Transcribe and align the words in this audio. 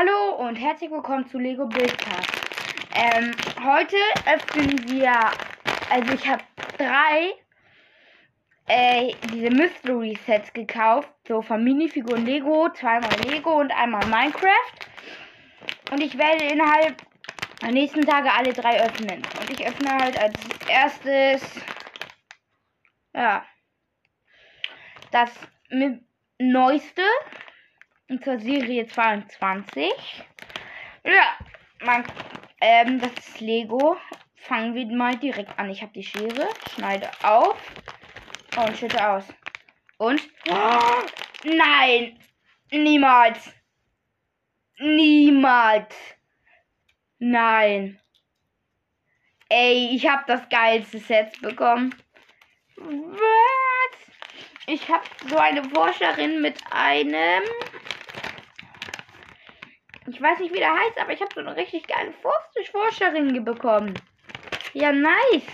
Hallo 0.00 0.48
und 0.48 0.56
herzlich 0.56 0.90
willkommen 0.90 1.26
zu 1.26 1.38
Lego 1.38 1.66
Buildcast. 1.66 2.30
Ähm, 2.94 3.34
heute 3.62 3.96
öffnen 4.24 4.88
wir, 4.88 5.12
also 5.90 6.14
ich 6.14 6.26
habe 6.26 6.42
drei 6.78 7.34
äh, 8.66 9.12
diese 9.30 9.50
Mystery 9.50 10.18
Sets 10.24 10.54
gekauft, 10.54 11.12
so 11.28 11.42
von 11.42 11.62
Minifiguren 11.62 12.24
Lego, 12.24 12.70
zweimal 12.72 13.14
Lego 13.28 13.60
und 13.60 13.72
einmal 13.72 14.06
Minecraft. 14.06 14.72
Und 15.90 16.00
ich 16.00 16.16
werde 16.16 16.44
innerhalb 16.44 16.96
der 17.60 17.72
nächsten 17.72 18.06
Tage 18.06 18.32
alle 18.32 18.54
drei 18.54 18.82
öffnen. 18.82 19.22
Und 19.38 19.50
ich 19.50 19.66
öffne 19.66 19.90
halt 19.90 20.18
als 20.18 20.34
erstes, 20.66 21.60
ja, 23.12 23.44
das 25.10 25.30
neueste 26.38 27.02
zur 28.18 28.40
Serie 28.40 28.86
22. 28.88 29.92
Ja, 31.04 31.38
man, 31.82 32.04
ähm, 32.60 33.00
das 33.00 33.12
ist 33.12 33.40
Lego. 33.40 33.96
Fangen 34.34 34.74
wir 34.74 34.86
mal 34.86 35.16
direkt 35.16 35.56
an. 35.58 35.70
Ich 35.70 35.80
habe 35.80 35.92
die 35.92 36.02
Schere, 36.02 36.48
schneide 36.74 37.08
auf 37.22 37.56
und 38.56 38.76
schütte 38.76 39.08
aus. 39.08 39.24
Und? 39.98 40.20
Oh, 40.48 41.02
nein! 41.44 42.18
Niemals! 42.72 43.52
Niemals! 44.78 45.94
Nein! 47.18 48.00
Ey, 49.48 49.90
ich 49.94 50.08
habe 50.08 50.24
das 50.26 50.48
geilste 50.48 50.98
Set 50.98 51.40
bekommen. 51.40 51.94
Was? 52.76 54.00
Ich 54.66 54.88
habe 54.88 55.04
so 55.28 55.36
eine 55.36 55.64
Forscherin 55.64 56.40
mit 56.40 56.56
einem 56.70 57.42
ich 60.10 60.20
weiß 60.20 60.40
nicht, 60.40 60.52
wie 60.52 60.58
der 60.58 60.74
heißt, 60.74 60.98
aber 60.98 61.12
ich 61.12 61.20
habe 61.20 61.32
so 61.32 61.40
eine 61.40 61.56
richtig 61.56 61.86
geile 61.86 62.12
Forschering 62.12 63.44
bekommen. 63.44 63.94
Ja, 64.72 64.92
nice. 64.92 65.46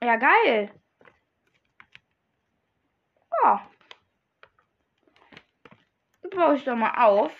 Ja, 0.00 0.16
geil. 0.16 0.70
Oh. 3.42 3.58
Baue 6.30 6.56
ich 6.56 6.64
doch 6.64 6.76
mal 6.76 6.94
auf. 7.04 7.32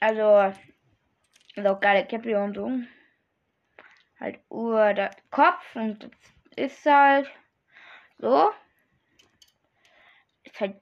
Also, 0.00 0.52
so 1.54 1.78
geile 1.78 2.06
Käppi 2.06 2.34
und 2.34 2.54
so. 2.54 2.70
Halt 4.18 4.40
Uhr, 4.48 4.92
der 4.92 5.10
Kopf 5.30 5.76
und 5.76 6.02
das 6.02 6.10
ist 6.56 6.84
halt 6.86 7.30
so. 8.18 8.50
Ist 10.42 10.60
halt 10.60 10.80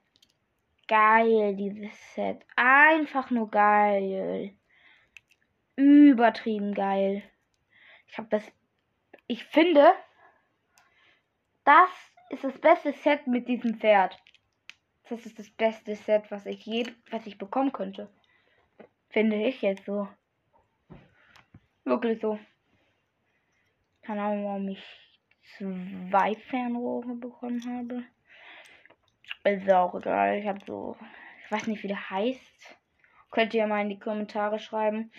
geil, 0.87 1.55
dieses 1.55 2.13
Set. 2.13 2.45
Einfach 2.55 3.31
nur 3.31 3.49
geil. 3.49 4.55
Übertrieben 5.75 6.73
geil. 6.73 7.23
Ich 8.07 8.17
habe 8.17 8.27
das. 8.29 8.43
Ich 9.27 9.43
finde, 9.45 9.91
das 11.63 11.89
ist 12.29 12.43
das 12.43 12.57
beste 12.59 12.93
Set 12.93 13.27
mit 13.27 13.47
diesem 13.47 13.79
Pferd. 13.79 14.17
Das 15.09 15.25
ist 15.25 15.37
das 15.37 15.49
beste 15.49 15.95
Set, 15.95 16.31
was 16.31 16.45
ich 16.45 16.65
je, 16.65 16.85
was 17.11 17.27
ich 17.27 17.37
bekommen 17.37 17.71
könnte. 17.71 18.09
Finde 19.09 19.35
ich 19.47 19.61
jetzt 19.61 19.85
so. 19.85 20.07
Wirklich 21.83 22.19
so. 22.21 22.39
Keine 24.01 24.21
Ahnung, 24.21 24.45
warum 24.45 24.67
ich 24.69 24.83
zwei 25.57 26.35
Fernrohre 26.35 27.15
bekommen 27.15 27.61
habe. 27.65 28.03
Ist 29.43 29.71
auch 29.71 29.93
egal. 29.95 30.37
Ich 30.37 30.47
habe 30.47 30.59
so. 30.65 30.97
Ich 31.45 31.51
weiß 31.51 31.67
nicht, 31.67 31.83
wie 31.83 31.87
der 31.87 32.09
heißt. 32.09 32.75
Könnt 33.31 33.53
ihr 33.53 33.67
mal 33.67 33.81
in 33.81 33.89
die 33.89 33.99
Kommentare 33.99 34.59
schreiben. 34.59 35.11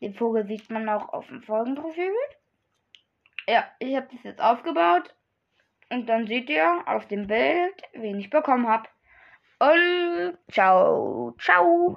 Den 0.00 0.14
Vogel 0.14 0.46
sieht 0.46 0.70
man 0.70 0.88
auch 0.88 1.08
auf 1.12 1.26
dem 1.26 1.42
Folgenprofil. 1.42 2.12
Ja, 3.48 3.64
ich 3.78 3.94
habe 3.96 4.08
das 4.12 4.22
jetzt 4.22 4.40
aufgebaut. 4.40 5.14
Und 5.90 6.06
dann 6.06 6.26
seht 6.26 6.50
ihr 6.50 6.82
auf 6.86 7.06
dem 7.06 7.26
Bild, 7.26 7.82
wen 7.92 8.18
ich 8.18 8.30
bekommen 8.30 8.68
habe. 8.68 8.88
Und 9.58 10.38
ciao, 10.50 11.34
ciao. 11.38 11.96